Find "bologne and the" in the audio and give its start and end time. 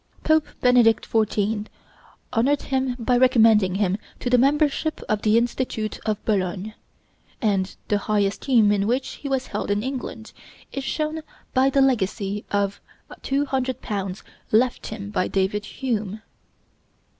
6.25-7.99